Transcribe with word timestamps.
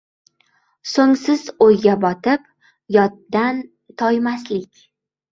—So‘ngsiz 0.91 1.43
o‘yga 1.65 1.93
botib, 2.05 2.47
yoddan 2.95 3.61
toymaslik 4.03 4.81